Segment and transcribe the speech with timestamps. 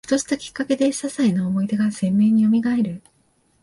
[0.03, 3.03] ふとしたきっかけで、ささいな思い出が鮮明によみがえる